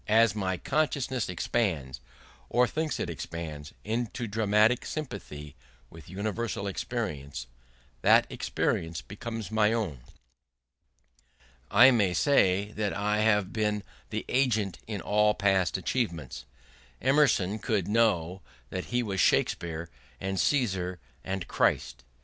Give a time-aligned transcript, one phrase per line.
[0.09, 1.99] As my consciousness expands,
[2.49, 5.55] or thinks it expands, into dramatic sympathy
[5.91, 7.45] with universal experience,
[8.01, 9.99] that experience becomes my own.
[11.69, 16.45] I may say I have been the agent in all past achievements.
[16.99, 18.41] Emerson could know
[18.71, 19.87] that he was Shakespeare
[20.19, 22.03] and Caesar and Christ.